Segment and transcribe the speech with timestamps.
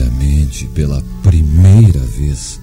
[0.00, 2.58] Inteiramente, pela primeira vez,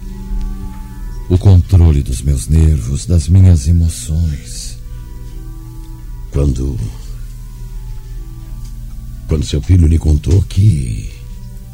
[1.29, 4.77] o controle dos meus nervos, das minhas emoções.
[6.31, 6.77] Quando.
[9.27, 11.09] Quando seu filho lhe contou que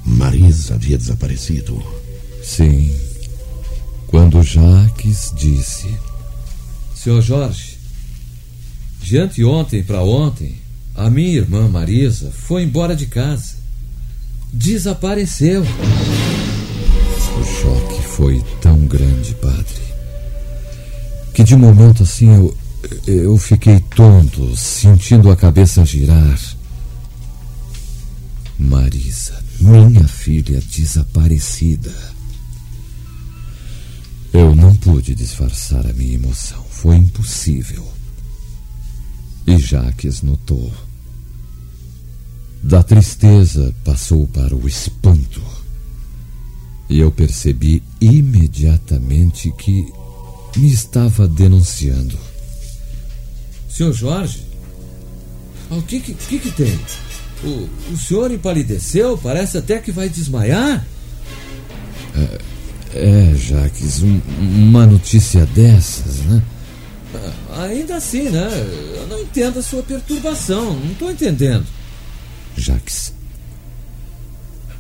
[0.03, 1.81] Marisa havia desaparecido.
[2.44, 2.94] Sim,
[4.08, 5.88] quando Jaques disse:
[6.95, 7.78] Senhor Jorge,
[9.02, 10.58] de anteontem para ontem,
[10.95, 13.62] a minha irmã Marisa foi embora de casa.
[14.54, 15.64] Desapareceu.
[15.64, 19.82] O choque foi tão grande, padre,
[21.34, 22.58] que de momento assim eu,
[23.08, 26.40] eu fiquei tonto, sentindo a cabeça girar.
[28.59, 31.92] Marisa, minha filha desaparecida.
[34.31, 37.92] Eu não pude disfarçar a minha emoção, foi impossível.
[39.48, 40.72] E Jaques notou.
[42.64, 45.42] Da tristeza passou para o espanto.
[46.89, 49.86] E eu percebi imediatamente que
[50.56, 52.17] me estava denunciando.
[53.69, 54.44] Senhor Jorge,
[55.69, 56.80] o que que, que, que tem?
[57.44, 59.18] O, o senhor empalideceu?
[59.18, 60.85] Parece até que vai desmaiar.
[62.16, 62.40] É,
[62.94, 66.41] é Jaques, um, uma notícia dessas, né?
[67.50, 68.50] Ah, Ainda assim, né?
[68.95, 70.75] Eu não entendo a sua perturbação.
[70.75, 71.66] Não estou entendendo.
[72.58, 73.14] Jaques.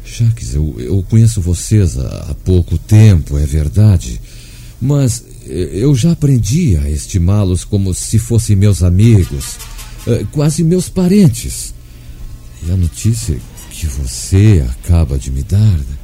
[0.05, 4.21] Jaques, eu, eu conheço vocês há, há pouco tempo, é verdade.
[4.81, 9.57] Mas eu já aprendi a estimá-los como se fossem meus amigos,
[10.07, 11.73] eh, quase meus parentes.
[12.65, 13.39] E a notícia
[13.71, 15.59] que você acaba de me dar.
[15.59, 15.97] né?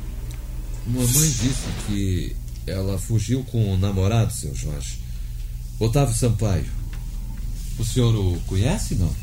[0.88, 2.36] Mamãe disse que
[2.66, 5.00] ela fugiu com o namorado, seu Jorge.
[5.80, 6.66] Otávio Sampaio.
[7.78, 9.14] O senhor o conhece, não?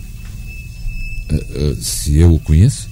[1.29, 2.89] Eh, eh, se eu o conheço?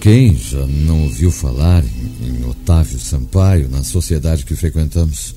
[0.00, 5.34] Quem já não ouviu falar em, em Otávio Sampaio na sociedade que frequentamos?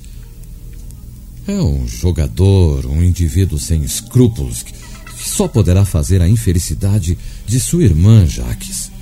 [1.46, 7.60] É um jogador, um indivíduo sem escrúpulos que, que só poderá fazer a infelicidade de
[7.60, 8.92] sua irmã, Jaques.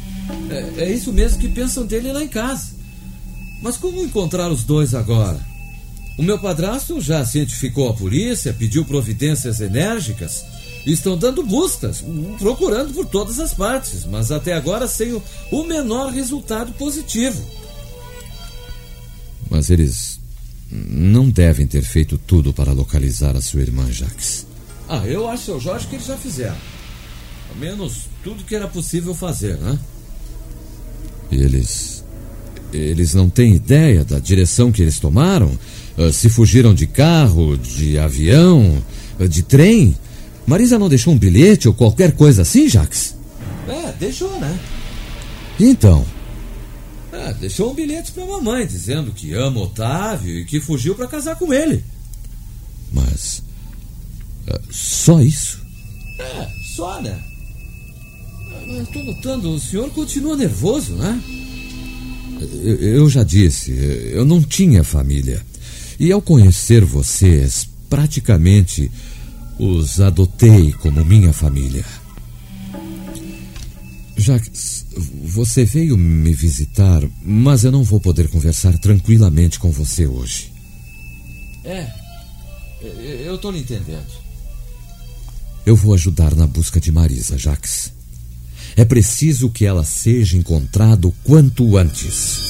[0.49, 2.73] É, é isso mesmo que pensam dele lá em casa.
[3.63, 5.41] Mas como encontrar os dois agora?
[6.19, 10.45] O meu padrasto já cientificou a polícia, pediu providências enérgicas.
[10.87, 12.03] Estão dando buscas,
[12.39, 17.45] procurando por todas as partes, mas até agora sem o, o menor resultado positivo.
[19.51, 20.19] Mas eles
[20.71, 24.47] não devem ter feito tudo para localizar a sua irmã, Jaques.
[24.89, 26.57] Ah, eu acho, seu Jorge, que eles já fizeram.
[27.51, 29.79] Ao menos tudo que era possível fazer, né?
[31.31, 32.05] E eles.
[32.73, 35.59] Eles não têm ideia da direção que eles tomaram?
[35.99, 38.83] Ah, Se fugiram de carro, de avião,
[39.19, 39.97] ah, de trem?
[40.51, 43.15] Marisa não deixou um bilhete ou qualquer coisa assim, Jaques?
[43.69, 44.59] É, deixou, né?
[45.61, 46.05] Então,
[47.13, 51.37] É, deixou um bilhete pra mamãe dizendo que ama Otávio e que fugiu pra casar
[51.37, 51.85] com ele.
[52.93, 53.45] mas.
[54.49, 55.61] ah, só isso?
[56.19, 57.17] É, só, né?
[58.67, 61.23] Mas tô notando, o senhor continua nervoso, né?
[62.65, 63.71] Eu, eu já disse,
[64.13, 65.45] eu não tinha família.
[66.01, 68.91] E ao conhecer vocês, praticamente
[69.61, 71.85] os adotei como minha família.
[74.17, 74.87] Jacques,
[75.25, 80.51] você veio me visitar, mas eu não vou poder conversar tranquilamente com você hoje.
[81.65, 81.89] É,
[83.27, 84.21] eu- tô lhe entendendo.
[85.65, 87.93] Eu vou ajudar na busca de Marisa, Jacques.
[88.77, 92.41] É preciso que ela seja encontrada o quanto antes.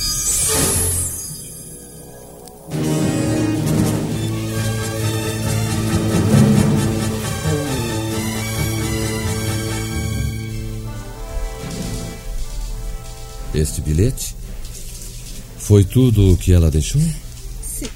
[13.60, 14.34] Este bilhete?
[15.58, 17.00] Foi tudo o que ela deixou?
[17.00, 17.88] Sim.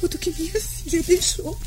[0.00, 1.58] tudo que minha filha deixou.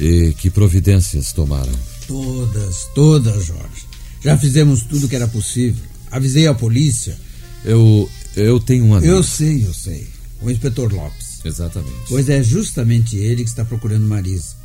[0.00, 1.72] E que providências tomaram?
[2.06, 3.86] Todas, todas, Jorge.
[4.22, 5.84] Já fizemos tudo que era possível.
[6.10, 7.16] Avisei a polícia.
[7.64, 8.10] Eu.
[8.34, 9.12] Eu tenho um amigo.
[9.12, 10.08] Eu sei, eu sei.
[10.40, 11.44] O inspetor Lopes.
[11.44, 12.08] Exatamente.
[12.08, 14.61] Pois é justamente ele que está procurando Marisa.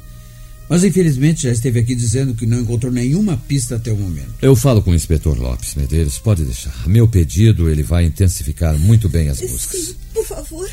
[0.70, 4.34] Mas infelizmente já esteve aqui dizendo que não encontrou nenhuma pista até o momento.
[4.42, 6.88] Eu falo com o inspetor Lopes Medeiros, pode deixar.
[6.88, 9.80] Meu pedido, ele vai intensificar muito bem as buscas.
[9.82, 10.70] Sim, por favor.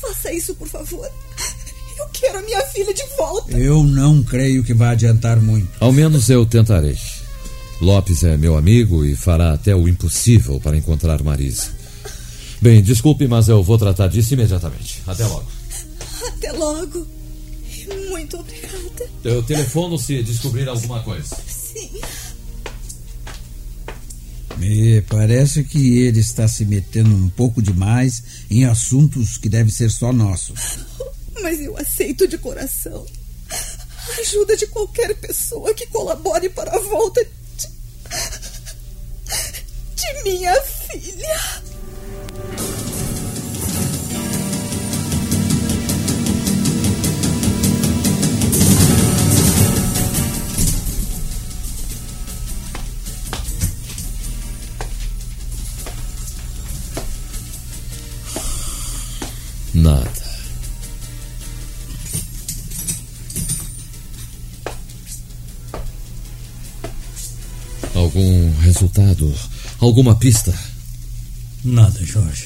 [0.00, 1.08] Faça isso, por favor.
[1.98, 3.56] Eu quero a minha filha de volta.
[3.56, 5.68] Eu não creio que vai adiantar muito.
[5.80, 6.98] Ao menos eu tentarei.
[7.80, 11.68] Lopes é meu amigo e fará até o impossível para encontrar Marisa.
[12.60, 15.02] Bem, desculpe, mas eu vou tratar disso imediatamente.
[15.06, 15.46] Até logo.
[16.28, 17.21] Até logo.
[18.08, 19.10] Muito obrigada.
[19.24, 21.36] Eu telefono se descobrir alguma coisa.
[21.46, 22.00] Sim.
[24.58, 29.90] Me parece que ele está se metendo um pouco demais em assuntos que devem ser
[29.90, 30.78] só nossos.
[31.40, 33.04] Mas eu aceito de coração
[33.50, 37.68] a ajuda de qualquer pessoa que colabore para a volta de,
[39.96, 41.62] de minha filha.
[68.14, 69.34] Algum resultado?
[69.78, 70.54] Alguma pista?
[71.64, 72.44] Nada, Jorge.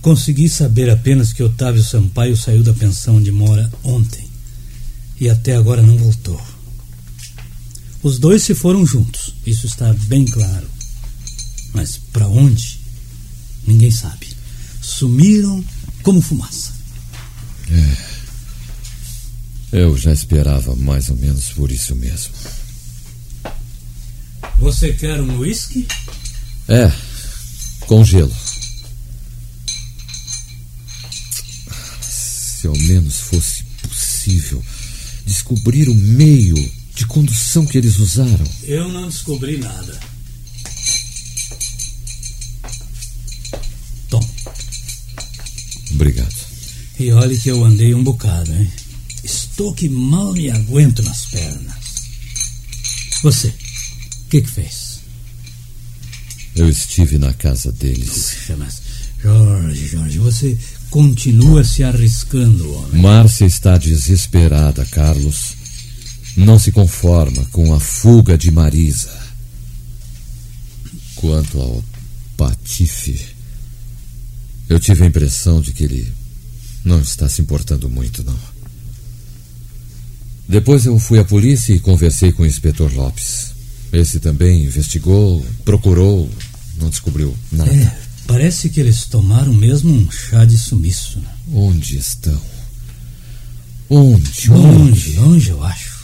[0.00, 4.26] Consegui saber apenas que Otávio Sampaio saiu da pensão onde mora ontem
[5.20, 6.40] e até agora não voltou.
[8.02, 10.66] Os dois se foram juntos, isso está bem claro.
[11.74, 12.80] Mas para onde?
[13.66, 14.26] Ninguém sabe.
[14.80, 15.62] Sumiram
[16.02, 16.72] como fumaça.
[17.70, 17.96] É.
[19.70, 22.32] Eu já esperava mais ou menos por isso mesmo.
[24.58, 25.86] Você quer um uísque?
[26.68, 26.92] É,
[27.86, 28.34] com gelo.
[32.02, 34.62] Se ao menos fosse possível
[35.24, 36.56] descobrir o meio
[36.94, 38.44] de condução que eles usaram.
[38.64, 40.00] Eu não descobri nada.
[44.10, 44.28] Tom.
[45.92, 46.34] Obrigado.
[46.98, 48.70] E olhe que eu andei um bocado, hein?
[49.22, 51.78] Estou que mal me aguento nas pernas.
[53.22, 53.54] Você,
[54.28, 55.00] o que, que fez?
[56.54, 58.34] Eu estive na casa deles.
[58.34, 58.82] Puxa, mas.
[59.22, 60.58] Jorge, Jorge, você
[60.90, 63.00] continua se arriscando, homem.
[63.00, 65.54] Márcia está desesperada, Carlos.
[66.36, 69.18] Não se conforma com a fuga de Marisa.
[71.14, 71.82] Quanto ao
[72.36, 73.34] Patife,
[74.68, 76.12] eu tive a impressão de que ele
[76.84, 78.38] não está se importando muito, não.
[80.46, 83.56] Depois eu fui à polícia e conversei com o inspetor Lopes.
[83.92, 86.28] Esse também investigou, procurou,
[86.78, 87.70] não descobriu nada.
[87.72, 91.18] É, parece que eles tomaram mesmo um chá de sumiço.
[91.18, 91.28] né?
[91.52, 92.40] Onde estão?
[93.88, 94.50] Onde?
[94.50, 95.98] Longe, longe, eu acho.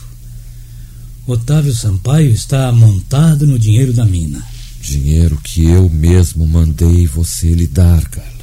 [1.27, 4.43] Otávio Sampaio está montado no dinheiro da mina.
[4.81, 8.35] Dinheiro que eu mesmo mandei você lhe dar, Carlos.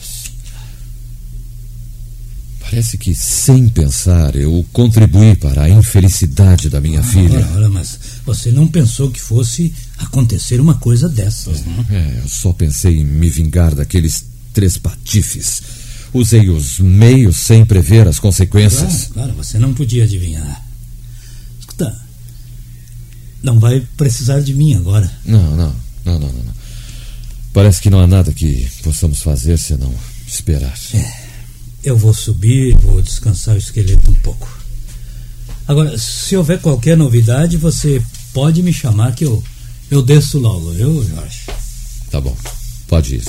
[2.61, 7.39] Parece que, sem pensar, eu contribuí para a infelicidade da minha filha.
[7.41, 11.85] Ora, ora, mas você não pensou que fosse acontecer uma coisa dessas, não?
[11.91, 15.63] É, eu só pensei em me vingar daqueles três patifes.
[16.15, 19.09] Usei os meios sem prever as consequências.
[19.13, 20.65] Claro, claro, você não podia adivinhar.
[21.59, 21.97] Escuta,
[23.43, 25.11] não vai precisar de mim agora.
[25.25, 25.75] Não, não,
[26.05, 26.45] não, não, não.
[26.45, 26.53] não.
[27.53, 29.93] Parece que não há nada que possamos fazer senão
[30.27, 30.75] esperar.
[31.83, 34.62] Eu vou subir, vou descansar o esqueleto um pouco.
[35.67, 38.03] Agora, se houver qualquer novidade, você
[38.33, 39.43] pode me chamar que eu,
[39.91, 41.47] eu desço logo, viu, Jorge?
[42.11, 42.37] Tá bom,
[42.89, 43.25] pode ir.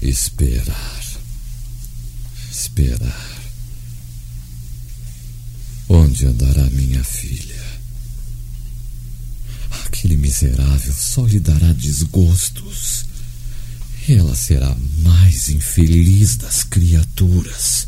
[0.00, 1.02] Esperar.
[2.50, 3.38] Esperar.
[5.88, 7.56] Onde andará minha filha?
[9.86, 13.07] Aquele miserável só lhe dará desgostos.
[14.08, 17.86] Ela será a mais infeliz das criaturas.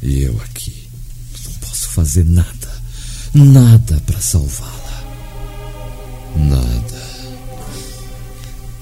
[0.00, 0.88] E eu aqui
[1.44, 2.82] não posso fazer nada,
[3.34, 5.02] nada para salvá-la.
[6.36, 7.02] Nada.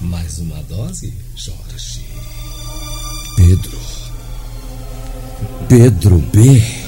[0.01, 2.05] Mais uma dose, Jorge?
[3.35, 3.79] Pedro.
[5.67, 6.80] Pedro B.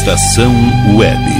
[0.00, 0.50] Estação
[0.96, 1.39] Web.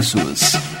[0.01, 0.80] preços.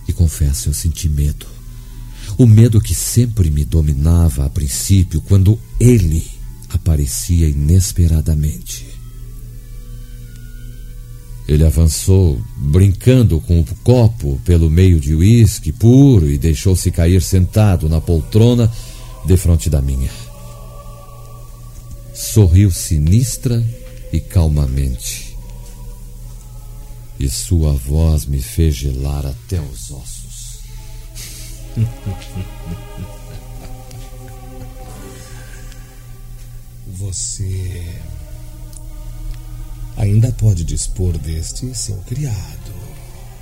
[0.07, 1.47] E confesso, eu senti medo.
[2.37, 6.25] O medo que sempre me dominava a princípio quando ele
[6.69, 8.98] aparecia inesperadamente.
[11.49, 17.89] Ele avançou, brincando com o copo pelo meio de uísque puro e deixou-se cair sentado
[17.89, 18.71] na poltrona
[19.25, 20.11] defronte da minha.
[22.13, 23.65] Sorriu sinistra
[24.13, 25.35] e calmamente.
[27.19, 30.59] E sua voz me fez gelar até os ossos.
[36.89, 38.03] Você
[39.99, 42.73] ainda pode dispor deste seu criado,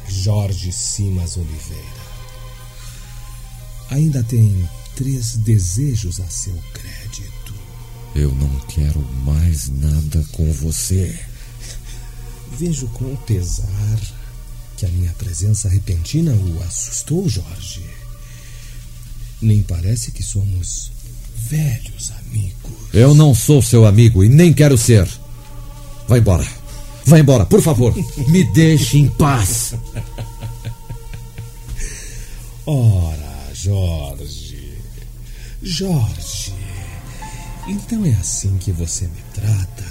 [0.08, 2.06] Jorge Simas Oliveira.
[3.90, 7.54] Ainda tem três desejos a seu crédito.
[8.14, 11.16] Eu não quero mais nada com você.
[12.58, 14.00] Vejo com pesar
[14.78, 17.84] que a minha presença repentina o assustou, Jorge.
[19.42, 20.90] Nem parece que somos
[21.36, 22.72] velhos amigos.
[22.94, 25.06] Eu não sou seu amigo e nem quero ser.
[26.08, 26.46] Vá embora.
[27.04, 27.94] Vá embora, por favor.
[28.28, 29.74] Me deixe em paz.
[32.66, 34.78] Ora, Jorge.
[35.62, 36.52] Jorge.
[37.68, 39.84] Então é assim que você me trata?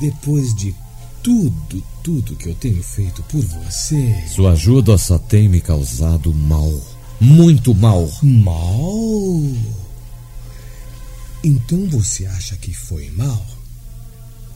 [0.00, 0.74] Depois de
[1.22, 4.24] tudo, tudo que eu tenho feito por você.
[4.34, 6.72] Sua ajuda só tem me causado mal.
[7.20, 8.08] Muito mal.
[8.22, 9.42] Mal?
[11.42, 13.44] Então você acha que foi mal?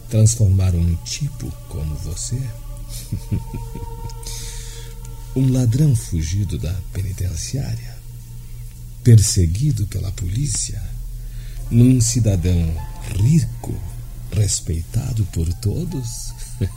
[0.08, 2.40] Transformar um tipo como você?
[5.34, 7.96] um ladrão fugido da penitenciária?
[9.02, 10.82] Perseguido pela polícia?
[11.70, 12.74] Num cidadão
[13.16, 13.74] rico,
[14.32, 16.32] respeitado por todos?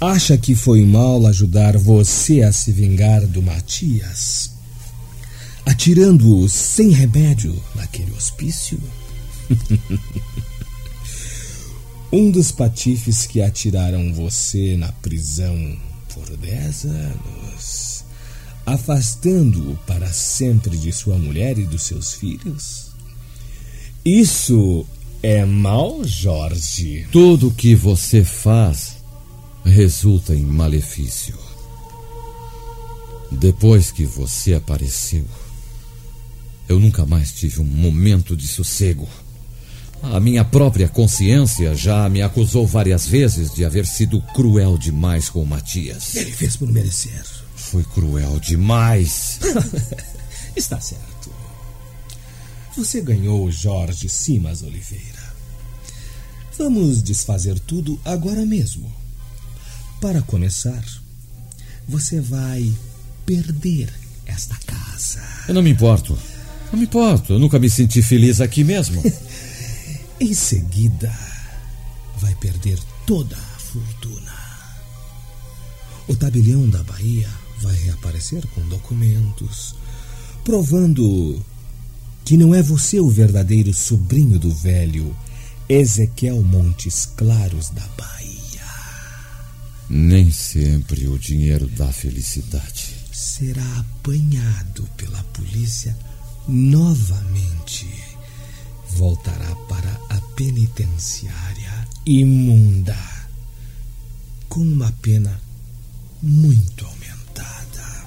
[0.00, 4.52] Acha que foi mal ajudar você a se vingar do Matias?
[5.66, 8.80] Atirando-o sem remédio naquele hospício?
[12.12, 15.78] um dos patifes que atiraram você na prisão
[16.14, 18.04] por dez anos,
[18.64, 22.92] afastando-o para sempre de sua mulher e dos seus filhos?
[24.04, 24.86] Isso
[25.22, 27.06] é mal, Jorge?
[27.12, 28.96] Tudo que você faz
[29.64, 31.36] resulta em malefício.
[33.30, 35.26] Depois que você apareceu,
[36.68, 39.06] eu nunca mais tive um momento de sossego.
[40.02, 45.42] A minha própria consciência já me acusou várias vezes de haver sido cruel demais com
[45.42, 46.14] o Matias.
[46.14, 47.24] Ele fez por merecer.
[47.56, 49.40] Foi cruel demais.
[50.56, 51.30] Está certo.
[52.76, 55.28] Você ganhou Jorge Simas Oliveira.
[56.56, 58.90] Vamos desfazer tudo agora mesmo.
[60.00, 60.84] Para começar,
[61.88, 62.72] você vai
[63.26, 63.92] perder
[64.26, 65.20] esta casa.
[65.48, 66.16] Eu não me importo.
[66.72, 67.32] Não me importo.
[67.32, 69.02] Eu nunca me senti feliz aqui mesmo.
[70.20, 71.12] em seguida,
[72.18, 74.34] vai perder toda a fortuna.
[76.06, 77.28] O tabelião da Bahia
[77.60, 79.74] vai reaparecer com documentos
[80.48, 81.44] provando
[82.24, 85.14] que não é você o verdadeiro sobrinho do velho
[85.68, 88.64] Ezequiel Montes Claros da Bahia.
[89.90, 92.94] Nem sempre o dinheiro dá felicidade.
[93.12, 95.94] Será apanhado pela polícia
[96.48, 98.07] novamente.
[98.98, 102.98] Voltará para a penitenciária imunda,
[104.48, 105.40] com uma pena
[106.20, 108.04] muito aumentada.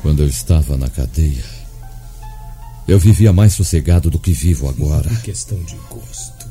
[0.00, 1.44] Quando eu estava na cadeia,
[2.86, 5.12] eu vivia mais sossegado do que vivo agora.
[5.12, 6.46] É questão de gosto.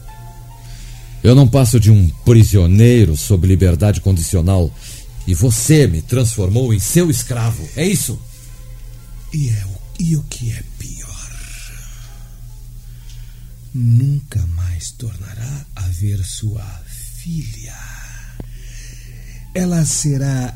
[1.23, 4.69] Eu não passo de um prisioneiro sob liberdade condicional
[5.25, 7.65] e você me transformou em seu escravo.
[7.77, 8.19] É isso?
[9.33, 10.96] E, é o, e o que é pior?
[13.73, 17.75] Nunca mais tornará a ver sua filha.
[19.53, 20.53] Ela será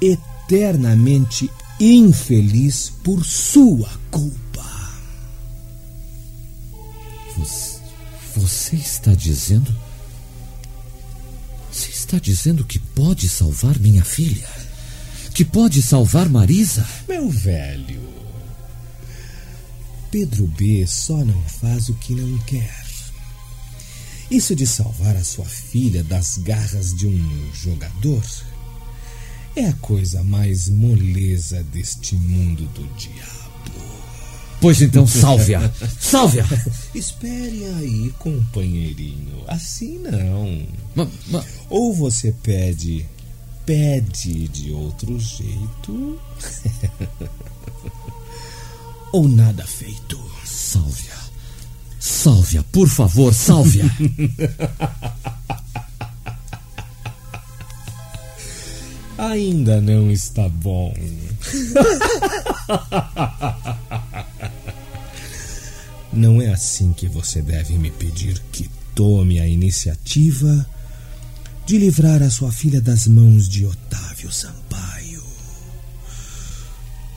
[0.00, 4.40] eternamente infeliz por sua culpa.
[7.36, 7.80] Você,
[8.36, 9.74] você está dizendo.
[11.72, 14.48] Você está dizendo que pode salvar minha filha?
[15.32, 16.86] Que pode salvar Marisa?
[17.08, 18.19] Meu velho.
[20.10, 22.84] Pedro B só não faz o que não quer.
[24.30, 28.22] Isso de salvar a sua filha das garras de um jogador
[29.56, 33.40] é a coisa mais moleza deste mundo do diabo.
[34.60, 35.72] Pois então, salve-a!
[35.98, 36.44] Salve-a!
[36.94, 39.42] Espere aí, companheirinho.
[39.48, 40.66] Assim não.
[40.94, 43.06] Ma- ma- Ou você pede.
[43.64, 46.20] Pede de outro jeito.
[49.12, 50.18] Ou nada feito.
[50.44, 51.18] Salve-a!
[51.98, 53.84] Salve-a, por favor, salve-a!
[59.18, 60.94] Ainda não está bom.
[66.12, 70.66] Não é assim que você deve me pedir que tome a iniciativa
[71.66, 75.22] de livrar a sua filha das mãos de Otávio Sampaio.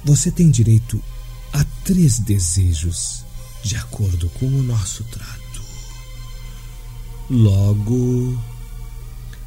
[0.06, 1.01] Você tem direito
[1.54, 3.24] a três desejos
[3.63, 5.62] de acordo com o nosso trato.
[7.30, 8.38] Logo,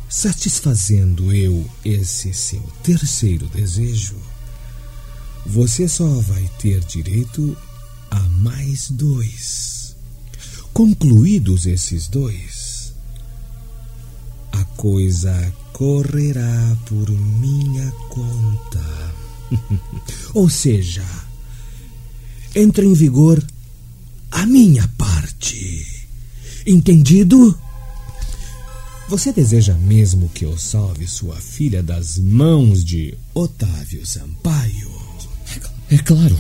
[0.09, 4.17] satisfazendo eu esse seu terceiro desejo,
[5.45, 7.57] você só vai ter direito
[8.11, 9.95] a mais dois.
[10.73, 12.95] Concluídos esses dois,
[14.53, 19.15] a coisa correrá por minha conta.
[20.35, 21.05] Ou seja,
[22.57, 23.45] entra em vigor
[24.31, 25.87] a minha parte.
[26.67, 27.57] Entendido?
[29.09, 34.91] Você deseja mesmo que eu salve sua filha das mãos de Otávio Sampaio?
[35.91, 36.37] É claro.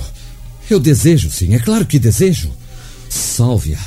[0.68, 2.50] Eu desejo, sim, é claro que desejo.
[3.08, 3.78] Salve-a.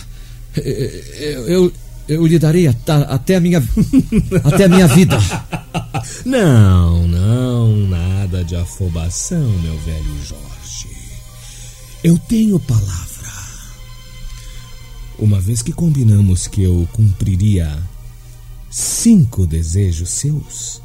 [0.56, 1.74] Eu, eu,
[2.08, 3.62] eu lhe darei até a minha.
[4.46, 5.18] até a minha vida.
[6.26, 10.49] Não, não, nada de afobação, meu velho Jorge.
[12.02, 13.30] Eu tenho palavra.
[15.18, 17.78] Uma vez que combinamos que eu cumpriria
[18.72, 20.82] cinco desejos seus,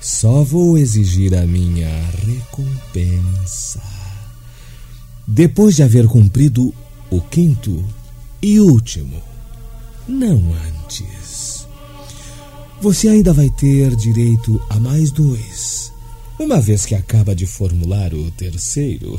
[0.00, 1.90] só vou exigir a minha
[2.26, 3.82] recompensa.
[5.26, 6.72] Depois de haver cumprido
[7.10, 7.84] o quinto
[8.40, 9.22] e último,
[10.08, 11.66] não antes.
[12.80, 15.92] Você ainda vai ter direito a mais dois,
[16.38, 19.18] uma vez que acaba de formular o terceiro.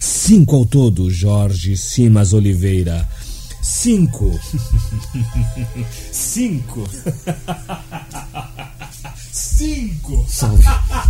[0.00, 3.08] Cinco ao todo, Jorge Simas Oliveira.
[3.62, 4.38] Cinco.
[6.10, 6.88] Cinco.
[9.32, 10.26] Cinco.
[10.28, 10.64] Salve.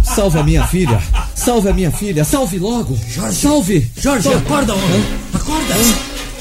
[0.05, 1.01] Salve a minha filha.
[1.35, 2.25] Salve a minha filha.
[2.25, 2.97] Salve logo.
[3.09, 3.41] Jorge.
[3.41, 3.91] Salve.
[3.99, 4.39] Jorge, Salve.
[4.47, 5.03] acorda, homem.
[5.33, 5.75] Acorda.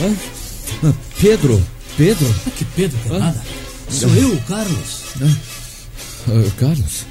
[0.02, 0.16] Hã?
[0.84, 1.62] Ah, Pedro.
[1.98, 2.36] Pedro.
[2.58, 3.20] Que Pedro, que Hã?
[3.20, 3.42] nada.
[3.90, 5.02] Sou eu, Carlos.
[6.28, 7.06] Ah, Carlos.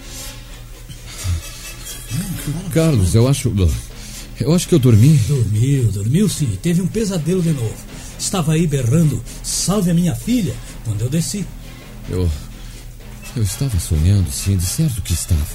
[2.72, 3.52] Carlos, eu acho.
[4.38, 5.16] Eu acho que eu dormi.
[5.28, 6.58] Dormiu, dormiu sim.
[6.62, 7.74] Teve um pesadelo de novo.
[8.18, 11.44] Estava aí berrando, salve a minha filha, quando eu desci.
[12.08, 12.30] Eu.
[13.34, 15.46] Eu estava sonhando, sim, de certo que estava.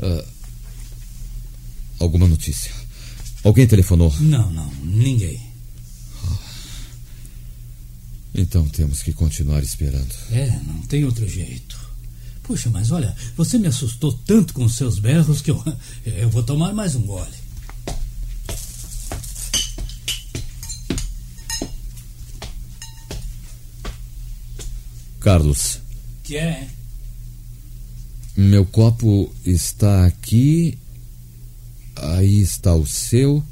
[0.00, 0.24] Ah,
[1.98, 2.72] alguma notícia?
[3.42, 4.14] Alguém telefonou?
[4.20, 5.40] Não, não, ninguém.
[8.34, 10.14] Então temos que continuar esperando.
[10.30, 11.78] É, não tem outro jeito.
[12.42, 15.62] Puxa, mas olha, você me assustou tanto com os seus berros que eu,
[16.04, 17.42] eu vou tomar mais um gole.
[25.20, 25.78] Carlos,
[26.24, 26.68] Que é,
[28.36, 30.78] meu copo está aqui.
[31.94, 33.44] Aí está o seu.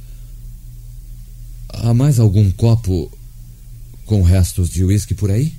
[1.69, 3.13] Há mais algum copo
[4.07, 5.53] com restos de uísque por aí?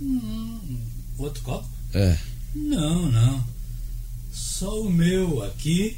[0.00, 0.78] Hum,
[1.16, 1.68] outro copo?
[1.94, 2.18] É.
[2.54, 3.44] Não, não.
[4.32, 5.96] Só o meu aqui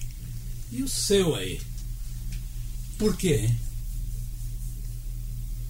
[0.73, 1.61] e o seu aí.
[2.99, 3.57] Por quê, hein?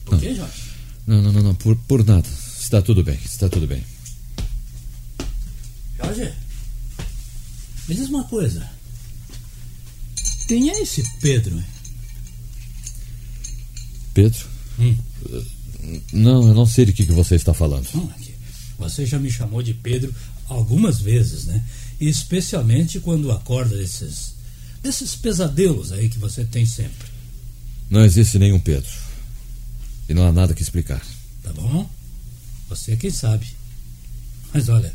[0.05, 0.63] Por quê, Jorge?
[1.07, 2.29] Não, não, não, não, por, por nada.
[2.61, 3.83] Está tudo bem, está tudo bem.
[5.97, 6.33] Jorge,
[7.89, 8.69] me diz uma coisa.
[10.47, 11.57] Quem é esse Pedro?
[11.59, 11.65] hein?
[14.15, 14.47] Pedro?
[14.79, 14.97] Hum.
[16.13, 17.87] Não, eu não sei de que, que você está falando.
[17.95, 18.09] Hum.
[18.79, 20.15] Você já me chamou de Pedro
[20.49, 21.63] algumas vezes, né?
[22.01, 24.35] E especialmente quando acorda desses,
[24.83, 27.09] desses pesadelos aí que você tem sempre.
[27.89, 28.91] Não existe nenhum Pedro.
[30.09, 31.05] E não há nada que explicar.
[31.43, 31.89] Tá bom?
[32.69, 33.47] Você é quem sabe.
[34.53, 34.93] Mas olha,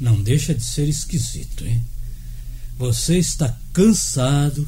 [0.00, 1.82] não deixa de ser esquisito, hein?
[2.78, 4.66] Você está cansado,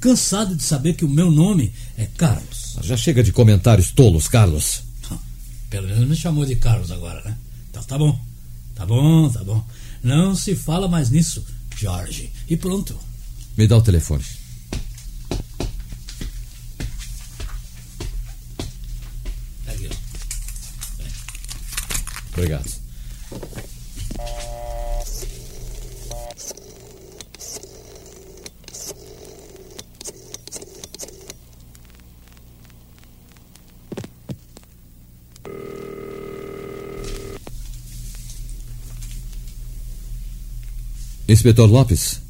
[0.00, 2.76] cansado de saber que o meu nome é Carlos.
[2.82, 4.82] Já chega de comentários tolos, Carlos.
[5.70, 7.36] Pelo menos me chamou de Carlos agora, né?
[7.70, 8.27] Então tá bom.
[8.78, 9.66] Tá bom, tá bom.
[10.04, 11.44] Não se fala mais nisso,
[11.76, 12.32] Jorge.
[12.48, 12.96] E pronto.
[13.56, 14.24] Me dá o telefone.
[19.66, 21.04] Aqui, ó.
[22.34, 22.87] Obrigado.
[41.28, 42.20] Inspetor Lopes.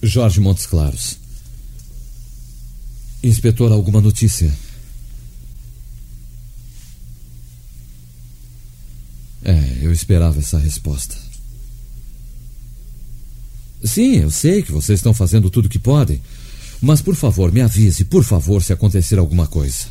[0.00, 1.18] Jorge Montes Claros.
[3.22, 4.54] Inspetor, alguma notícia?
[9.42, 11.16] É, eu esperava essa resposta.
[13.82, 16.22] Sim, eu sei que vocês estão fazendo tudo o que podem.
[16.80, 19.86] Mas, por favor, me avise, por favor, se acontecer alguma coisa.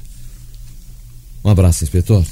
[1.44, 2.26] Um abraço, inspetor.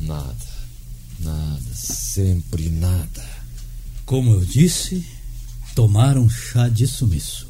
[0.00, 0.53] Nada,
[1.24, 3.24] nada, sempre nada.
[4.04, 5.04] Como eu disse,
[5.74, 7.48] tomaram chá de sumiço.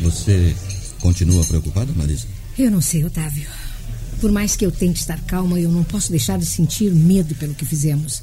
[0.00, 0.56] Você
[1.00, 2.26] continua preocupada, Marisa?
[2.58, 3.46] Eu não sei, Otávio.
[4.20, 7.54] Por mais que eu tente estar calma, eu não posso deixar de sentir medo pelo
[7.54, 8.22] que fizemos.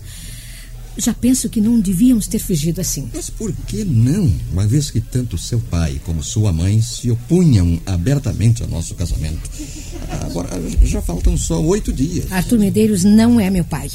[0.97, 3.09] Já penso que não devíamos ter fugido assim.
[3.13, 4.31] Mas por que não?
[4.51, 9.49] Uma vez que tanto seu pai como sua mãe se opunham abertamente ao nosso casamento.
[10.09, 10.49] Agora,
[10.83, 12.31] já faltam só oito dias.
[12.31, 13.89] Arthur Medeiros não é meu pai.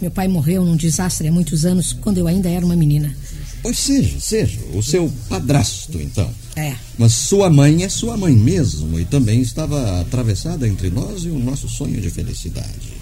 [0.00, 3.14] Meu pai morreu num desastre há muitos anos, quando eu ainda era uma menina.
[3.62, 4.58] Pois seja, seja.
[4.72, 6.30] O seu padrasto, então.
[6.54, 6.74] É.
[6.96, 11.38] Mas sua mãe é sua mãe mesmo e também estava atravessada entre nós e o
[11.38, 12.98] nosso sonho de felicidade.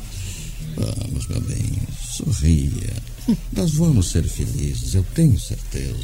[0.76, 1.72] Vamos, meu bem,
[2.10, 2.92] sorria.
[3.52, 5.96] Nós vamos ser felizes, eu tenho certeza.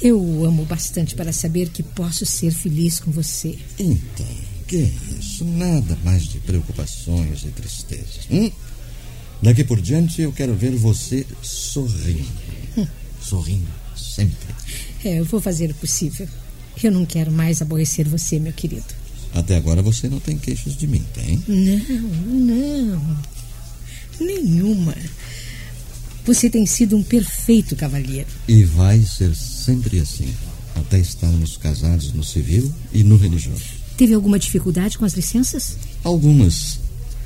[0.00, 3.58] Eu o amo bastante para saber que posso ser feliz com você.
[3.78, 4.26] Então,
[4.66, 5.44] que é isso?
[5.44, 8.26] Nada mais de preocupações e tristezas.
[8.30, 8.50] Hum?
[9.42, 12.30] Daqui por diante eu quero ver você sorrindo.
[12.78, 12.86] Hum.
[13.20, 14.54] Sorrindo sempre.
[15.04, 16.28] É, eu vou fazer o possível.
[16.82, 19.02] Eu não quero mais aborrecer você, meu querido.
[19.34, 21.42] Até agora você não tem queixas de mim, tem?
[21.48, 23.18] Não, não.
[24.20, 24.94] Nenhuma.
[26.24, 28.28] Você tem sido um perfeito cavalheiro.
[28.46, 30.32] E vai ser sempre assim,
[30.76, 33.82] até estarmos casados no civil e no religioso.
[33.96, 35.76] Teve alguma dificuldade com as licenças?
[36.04, 36.80] Algumas.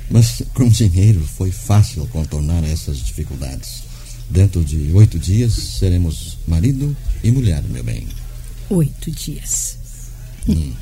[0.09, 3.83] Mas com dinheiro foi fácil contornar essas dificuldades.
[4.29, 8.07] Dentro de oito dias seremos marido e mulher, meu bem.
[8.69, 9.77] Oito dias.
[10.47, 10.73] Hum.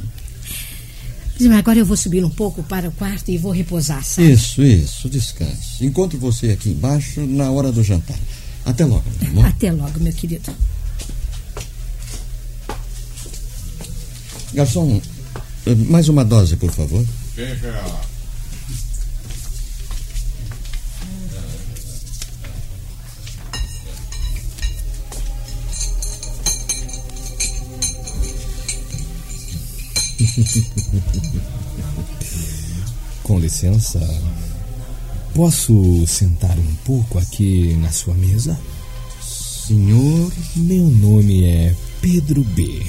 [1.58, 4.32] Agora eu vou subir um pouco para o quarto e vou repousar, sabe?
[4.32, 5.86] Isso, isso, descanse.
[5.86, 8.18] Encontro você aqui embaixo na hora do jantar.
[8.64, 9.46] Até logo, meu amor.
[9.46, 10.52] Até logo, meu querido.
[14.54, 15.02] Garçom,
[15.90, 17.06] mais uma dose, por favor.
[17.36, 18.15] Fica.
[33.24, 34.00] Com licença,
[35.34, 38.60] posso sentar um pouco aqui na sua mesa?
[39.22, 40.32] Senhor?
[40.56, 42.86] Meu nome é Pedro B.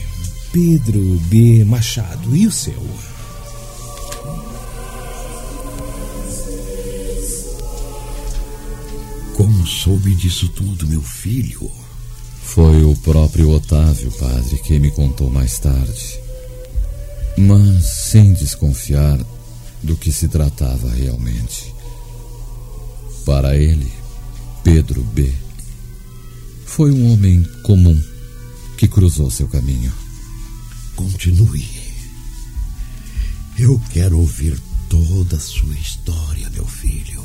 [0.52, 1.64] Pedro B.
[1.64, 2.36] Machado.
[2.36, 2.82] E o seu?
[9.34, 11.70] Como soube disso tudo, meu filho?
[12.42, 16.25] Foi o próprio Otávio, padre, que me contou mais tarde.
[17.36, 19.18] Mas sem desconfiar
[19.82, 21.74] do que se tratava realmente.
[23.24, 23.90] Para ele,
[24.62, 25.32] Pedro B.
[26.64, 28.00] foi um homem comum
[28.76, 29.92] que cruzou seu caminho.
[30.94, 31.66] Continue.
[33.58, 37.15] Eu quero ouvir toda a sua história, meu filho.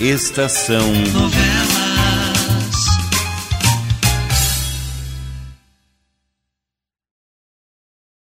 [0.00, 1.57] Estação Novela.